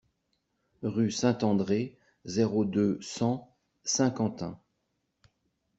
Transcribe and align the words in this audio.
Rue 0.81 1.11
Saint-André, 1.11 1.95
zéro 2.25 2.65
deux, 2.65 2.97
cent 3.03 3.55
Saint-Quentin 3.83 4.59